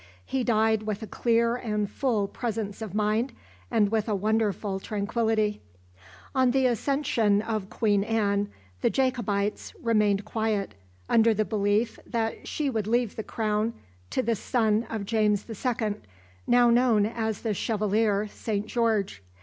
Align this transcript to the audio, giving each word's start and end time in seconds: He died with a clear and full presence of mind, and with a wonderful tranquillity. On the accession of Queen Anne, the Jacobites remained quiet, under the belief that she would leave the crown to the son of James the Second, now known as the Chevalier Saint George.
He 0.25 0.43
died 0.43 0.81
with 0.81 1.03
a 1.03 1.05
clear 1.05 1.55
and 1.55 1.87
full 1.87 2.27
presence 2.27 2.81
of 2.81 2.95
mind, 2.95 3.33
and 3.69 3.89
with 3.91 4.09
a 4.09 4.15
wonderful 4.15 4.79
tranquillity. 4.79 5.61
On 6.33 6.49
the 6.49 6.65
accession 6.65 7.43
of 7.43 7.69
Queen 7.69 8.03
Anne, 8.03 8.49
the 8.81 8.89
Jacobites 8.89 9.75
remained 9.79 10.25
quiet, 10.25 10.73
under 11.07 11.35
the 11.35 11.45
belief 11.45 11.99
that 12.07 12.47
she 12.47 12.67
would 12.67 12.87
leave 12.87 13.15
the 13.15 13.21
crown 13.21 13.75
to 14.09 14.23
the 14.23 14.35
son 14.35 14.87
of 14.89 15.05
James 15.05 15.43
the 15.43 15.53
Second, 15.53 16.01
now 16.47 16.71
known 16.71 17.05
as 17.05 17.43
the 17.43 17.53
Chevalier 17.53 18.27
Saint 18.27 18.65
George. 18.65 19.21